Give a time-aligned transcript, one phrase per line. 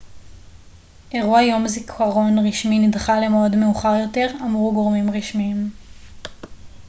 [1.13, 5.69] אירוע יום זיכרון רשמי נדחה למועד מאוחר יותר אמרו גורמים רשמיים